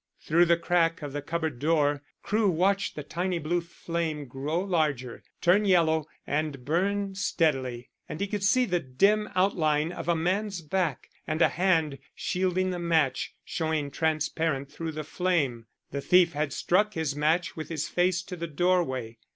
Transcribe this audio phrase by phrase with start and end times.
[0.19, 5.21] Through the crack of the cupboard door Crewe watched the tiny blue flame grow larger,
[5.41, 10.63] turn yellow, and burn steadily, and he could see the dim outline of a man's
[10.63, 15.67] back and a hand shielding the match showing transparent through the flame.
[15.91, 19.19] The thief had struck his match with his face to the doorway.